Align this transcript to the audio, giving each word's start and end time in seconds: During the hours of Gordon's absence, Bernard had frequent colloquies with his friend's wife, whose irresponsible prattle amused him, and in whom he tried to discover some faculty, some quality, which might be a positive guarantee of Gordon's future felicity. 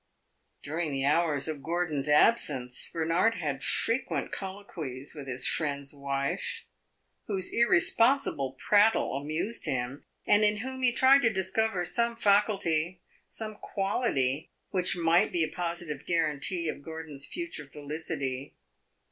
During 0.63 0.89
the 0.89 1.05
hours 1.05 1.47
of 1.47 1.61
Gordon's 1.61 2.07
absence, 2.09 2.89
Bernard 2.91 3.35
had 3.35 3.63
frequent 3.63 4.31
colloquies 4.31 5.13
with 5.13 5.27
his 5.27 5.47
friend's 5.47 5.93
wife, 5.93 6.65
whose 7.27 7.53
irresponsible 7.53 8.53
prattle 8.53 9.15
amused 9.15 9.65
him, 9.65 10.03
and 10.25 10.43
in 10.43 10.57
whom 10.57 10.81
he 10.81 10.91
tried 10.91 11.21
to 11.21 11.29
discover 11.29 11.85
some 11.85 12.15
faculty, 12.15 12.99
some 13.29 13.53
quality, 13.57 14.49
which 14.71 14.97
might 14.97 15.31
be 15.31 15.43
a 15.43 15.47
positive 15.49 16.07
guarantee 16.07 16.67
of 16.67 16.81
Gordon's 16.81 17.27
future 17.27 17.67
felicity. 17.71 18.55